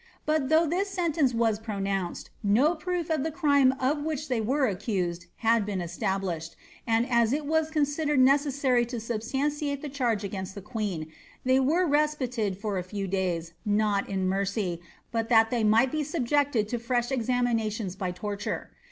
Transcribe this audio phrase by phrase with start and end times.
[0.25, 4.65] But though this sentence was pronounced, no proof of the crime of which they were
[4.65, 6.55] accused had been established,
[6.87, 11.11] and as it vu considered necessary to substantiate the charge against the queen,
[11.45, 16.03] they were respited for a few days, not in mercy, but that they might be
[16.03, 18.71] subjected to fresh examinations by torture.